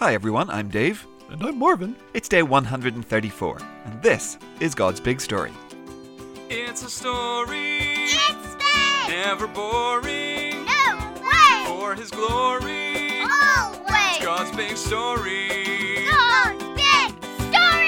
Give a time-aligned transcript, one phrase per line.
[0.00, 1.06] Hi everyone, I'm Dave.
[1.28, 1.94] And I'm Marvin.
[2.14, 5.52] It's day 134, and this is God's Big Story.
[6.48, 9.08] It's a story, It's big!
[9.10, 10.64] never boring.
[10.64, 11.64] No way!
[11.66, 14.18] For His glory, Always!
[14.22, 16.06] God's big story.
[16.10, 17.12] God's big
[17.52, 17.78] story!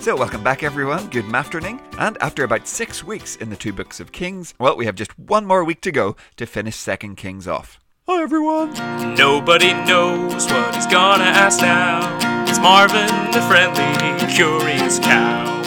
[0.00, 1.80] So, welcome back everyone, good afternoon.
[1.98, 5.16] And after about six weeks in the two books of Kings, well, we have just
[5.18, 7.78] one more week to go to finish Second Kings off.
[8.08, 8.72] Hi, everyone.
[9.14, 12.00] Nobody knows what he's gonna ask now.
[12.48, 15.62] It's Marvin, the friendly, curious cow.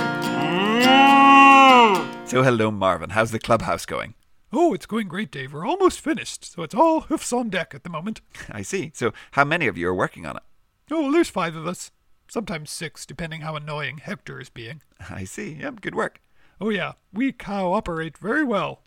[0.84, 2.28] Mm.
[2.28, 4.16] So, hello Marvin, how's the clubhouse going?
[4.52, 5.54] Oh, it's going great, Dave.
[5.54, 8.20] We're almost finished, so it's all hoofs on deck at the moment.
[8.52, 8.92] I see.
[8.94, 10.44] So, how many of you are working on it?
[10.92, 11.92] Oh, well, there's five of us.
[12.28, 14.82] Sometimes six, depending how annoying Hector is being.
[15.10, 15.54] I see.
[15.62, 16.20] Yep, good work.
[16.60, 18.82] Oh, yeah, we cow operate very well.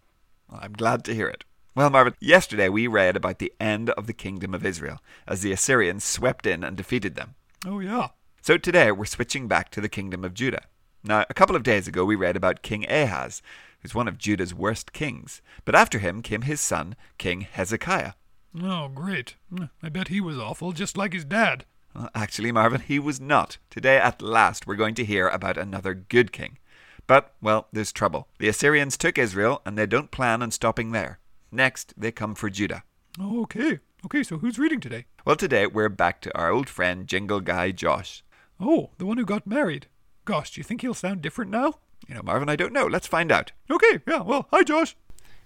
[0.51, 1.45] Well, I'm glad to hear it.
[1.79, 4.99] Well, Marvin, yesterday we read about the end of the kingdom of Israel
[5.29, 7.37] as the Assyrians swept in and defeated them.
[7.65, 8.09] Oh, yeah.
[8.43, 10.65] So today we're switching back to the kingdom of Judah.
[11.05, 13.43] Now, a couple of days ago we read about King Ahaz,
[13.81, 15.41] who's one of Judah's worst kings.
[15.65, 18.15] But after him came his son, King Hezekiah.
[18.61, 19.37] Oh, great.
[19.53, 21.65] Mm, I bet he was awful, just like his dad.
[21.95, 23.59] Well, actually, Marvin, he was not.
[23.71, 26.59] Today, at last, we're going to hear about another good king.
[27.07, 28.27] But, well, there's trouble.
[28.41, 31.21] The Assyrians took Israel, and they don't plan on stopping there.
[31.51, 32.85] Next, they come for Judah.
[33.19, 33.81] Oh, okay.
[34.05, 35.07] Okay, so who's reading today?
[35.25, 38.23] Well, today we're back to our old friend Jingle Guy Josh.
[38.61, 39.87] Oh, the one who got married.
[40.27, 41.75] Gosh, do you think he'll sound different now?
[42.07, 42.87] You know, Marvin, I don't know.
[42.87, 43.53] Let's find out.
[43.71, 44.95] Okay, yeah, well, hi, Josh.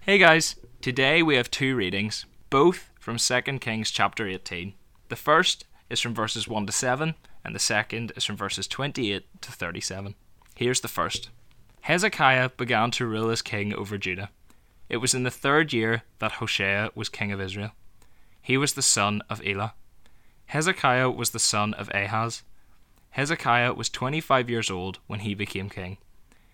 [0.01, 4.73] Hey guys, today we have two readings, both from 2 Kings chapter 18.
[5.07, 7.15] The first is from verses 1 to 7,
[7.45, 10.15] and the second is from verses 28 to 37.
[10.55, 11.29] Here's the first
[11.81, 14.29] Hezekiah began to rule as king over Judah.
[14.93, 17.71] It was in the third year that Hoshea was king of Israel.
[18.43, 19.73] He was the son of Elah.
[20.45, 22.43] Hezekiah was the son of Ahaz.
[23.09, 25.97] Hezekiah was 25 years old when he became king.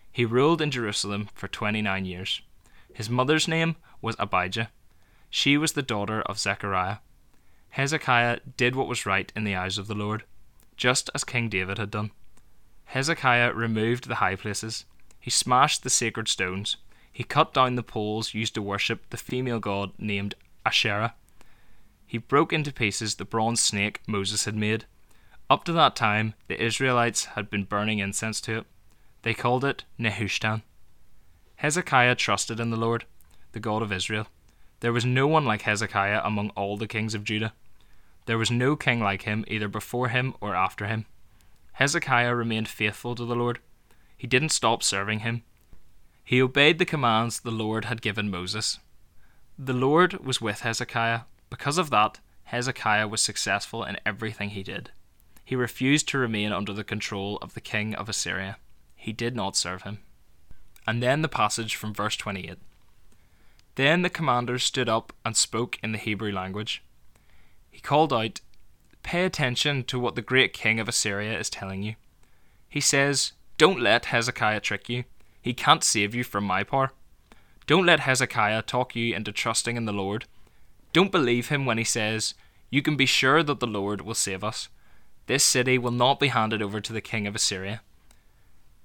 [0.10, 2.42] He ruled in Jerusalem for 29 years.
[2.94, 4.72] His mother's name was Abijah.
[5.30, 7.00] She was the daughter of Zechariah.
[7.72, 10.24] Hezekiah did what was right in the eyes of the Lord,
[10.78, 12.12] just as King David had done.
[12.86, 14.86] Hezekiah removed the high places.
[15.20, 16.78] He smashed the sacred stones.
[17.19, 20.35] He cut down the poles used to worship the female god named
[20.66, 21.16] Asherah.
[22.07, 24.85] He broke into pieces the bronze snake Moses had made.
[25.50, 28.68] Up to that time, the Israelites had been burning incense to it.
[29.24, 30.62] They called it Nehushtan.
[31.57, 33.03] Hezekiah trusted in the Lord,
[33.51, 34.28] the God of Israel.
[34.80, 37.51] There was no one like Hezekiah among all the kings of Judah.
[38.28, 41.06] There was no king like him either before him or after him.
[41.74, 43.59] Hezekiah remained faithful to the Lord.
[44.18, 45.44] He didn't stop serving him.
[46.24, 48.80] He obeyed the commands the Lord had given Moses.
[49.57, 51.22] The Lord was with Hezekiah.
[51.50, 54.91] Because of that, Hezekiah was successful in everything he did.
[55.44, 58.57] He refused to remain under the control of the king of Assyria.
[58.96, 60.00] He did not serve him.
[60.85, 62.57] And then the passage from verse 28.
[63.75, 66.84] Then the commander stood up and spoke in the Hebrew language.
[67.72, 68.41] He called out,
[69.03, 71.96] Pay attention to what the great king of Assyria is telling you.
[72.68, 75.06] He says, Don't let Hezekiah trick you.
[75.42, 76.92] He can't save you from my power.
[77.68, 80.26] Don't let Hezekiah talk you into trusting in the Lord.
[80.92, 82.34] Don't believe him when he says,
[82.70, 84.70] You can be sure that the Lord will save us.
[85.28, 87.82] This city will not be handed over to the king of Assyria.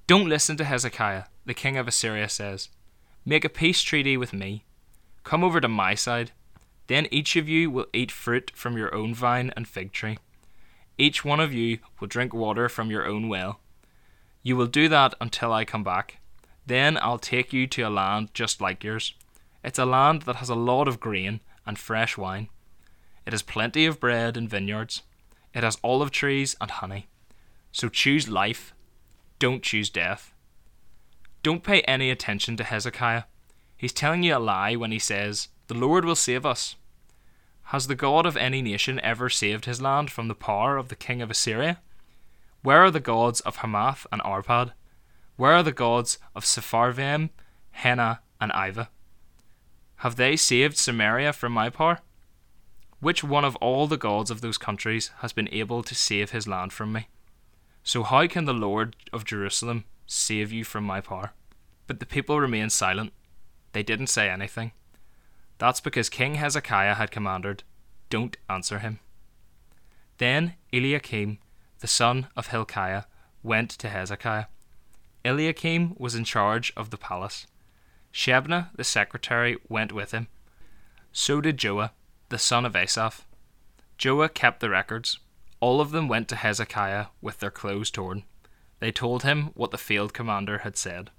[0.06, 2.68] Don't listen to Hezekiah, the king of Assyria says.
[3.24, 4.64] Make a peace treaty with me.
[5.22, 6.32] Come over to my side.
[6.86, 10.18] Then each of you will eat fruit from your own vine and fig tree.
[10.98, 13.60] Each one of you will drink water from your own well.
[14.42, 16.18] You will do that until I come back.
[16.66, 19.14] Then I'll take you to a land just like yours.
[19.62, 22.48] It's a land that has a lot of grain and fresh wine.
[23.26, 25.02] It has plenty of bread and vineyards.
[25.54, 27.06] It has olive trees and honey.
[27.72, 28.74] So choose life.
[29.38, 30.32] Don't choose death.
[31.42, 33.24] Don't pay any attention to Hezekiah.
[33.76, 36.76] He's telling you a lie when he says, The Lord will save us.
[37.64, 40.96] Has the God of any nation ever saved his land from the power of the
[40.96, 41.80] king of Assyria?
[42.62, 44.72] Where are the gods of Hamath and Arpad?
[45.36, 47.30] Where are the gods of Sepharvaim,
[47.72, 48.88] Hena, and Ivvah?
[49.96, 52.00] Have they saved Samaria from my power?
[53.00, 56.46] Which one of all the gods of those countries has been able to save his
[56.46, 57.08] land from me?
[57.82, 61.32] So how can the Lord of Jerusalem save you from my power?
[61.86, 63.12] But the people remained silent.
[63.72, 64.72] They didn't say anything.
[65.58, 67.62] That's because King Hezekiah had commanded,
[68.08, 69.00] Don't answer him.
[70.18, 71.38] Then Eliakim,
[71.80, 73.04] the son of Hilkiah,
[73.42, 74.46] went to Hezekiah.
[75.24, 77.46] Eliakim was in charge of the palace.
[78.12, 80.28] Shebna, the secretary, went with him.
[81.12, 81.90] So did Joah.
[82.28, 83.26] the son of Asaph.
[83.98, 85.18] Joah kept the records.
[85.60, 88.24] All of them went to Hezekiah with their clothes torn.
[88.80, 91.10] They told him what the field commander had said.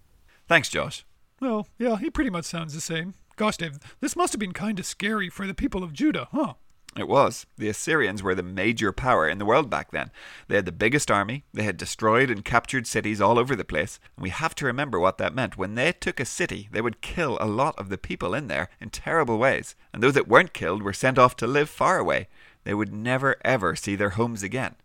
[0.48, 1.06] Thanks, Josh.
[1.40, 3.13] Well, yeah, he pretty much sounds the same.
[3.38, 6.54] Gosh, Dave, this must have been kind of scary for the people of Judah, huh?
[6.97, 7.45] It was.
[7.57, 10.12] The Assyrians were the major power in the world back then.
[10.47, 14.00] They had the biggest army, they had destroyed and captured cities all over the place,
[14.15, 15.57] and we have to remember what that meant.
[15.57, 18.69] When they took a city, they would kill a lot of the people in there
[18.80, 22.30] in terrible ways, and those that weren't killed were sent off to live far away.
[22.63, 24.75] They would never ever see their homes again.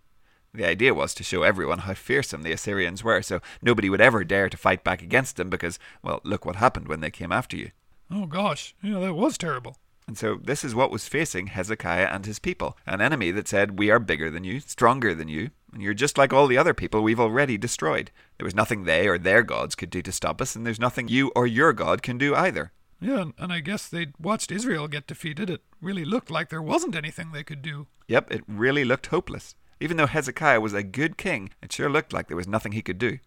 [0.53, 4.25] The idea was to show everyone how fearsome the Assyrians were, so nobody would ever
[4.25, 7.57] dare to fight back against them because, well, look what happened when they came after
[7.57, 7.71] you.
[8.11, 9.77] Oh gosh, yeah, that was terrible.
[10.11, 13.79] And so this is what was facing Hezekiah and his people an enemy that said,
[13.79, 16.75] We are bigger than you, stronger than you, and you're just like all the other
[16.75, 18.11] people we've already destroyed.
[18.37, 21.07] There was nothing they or their gods could do to stop us, and there's nothing
[21.07, 22.73] you or your God can do either.
[23.01, 25.49] Yeah, and, I guess they'd watched Israel get defeated.
[25.49, 27.87] It really looked like there wasn't anything they could do.
[28.09, 29.55] Yep, it really looked hopeless.
[29.79, 32.83] Even though Hezekiah was a good king, it sure looked like there was nothing he
[32.83, 33.21] could do.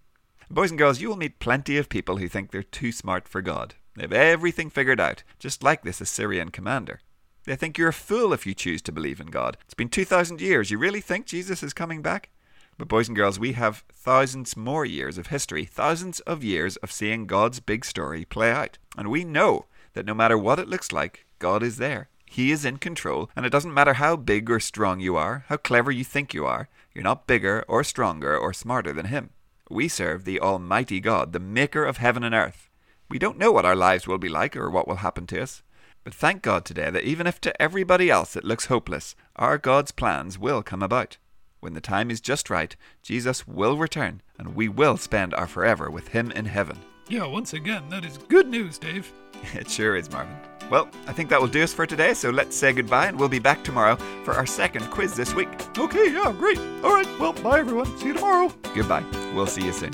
[0.52, 3.42] Boys and girls, you will meet plenty of people who think they're too smart for
[3.42, 3.76] God.
[3.96, 7.02] They have everything figured out, just like this Assyrian commander.
[7.46, 9.58] They think you're a fool if you choose to believe in God.
[9.66, 10.72] It's been 2,000 years.
[10.72, 12.30] You really think Jesus is coming back?
[12.78, 16.92] But, boys and girls, we have thousands more years of history, thousands of years of
[16.92, 18.78] seeing God's big story play out.
[18.98, 22.10] And we know that no matter what it looks like, God is there.
[22.26, 25.58] He is in control, and it doesn't matter how big or strong you are, how
[25.58, 29.30] clever you think you are, you're not bigger or stronger or smarter than Him.
[29.70, 32.72] We serve the Almighty God, the Maker of heaven and earth.
[33.10, 35.62] We don't know what our lives will be like or what will happen to us.
[36.04, 39.92] But thank God today that even if to everybody else it looks hopeless, our God's
[39.92, 41.18] plans will come about.
[41.60, 45.90] When the time is just right, Jesus will return, and we will spend our forever
[45.90, 46.78] with Him in heaven.
[47.08, 49.12] Yeah, once again, that is good news, Dave.
[49.54, 50.36] It sure is, Marvin.
[50.70, 53.30] Well, I think that will do us for today, so let's say goodbye, and we'll
[53.30, 55.50] be back tomorrow for our second quiz this week.
[55.78, 56.58] Okay, yeah, great.
[56.84, 57.98] All right, well, bye everyone.
[57.98, 58.54] See you tomorrow.
[58.74, 59.04] Goodbye.
[59.34, 59.94] We'll see you soon.